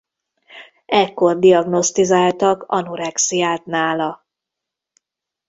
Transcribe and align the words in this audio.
Ekkor 0.85 1.39
diagnosztizáltak 1.39 2.63
anorexiát 2.67 3.65
nála. 3.65 4.27